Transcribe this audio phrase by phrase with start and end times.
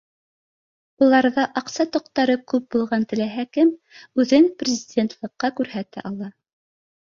[1.07, 3.75] Уларҙа аҡса тоҡтары күп булған теләһә кем
[4.25, 6.35] үҙен президентлыҡҡа күрһәтә ала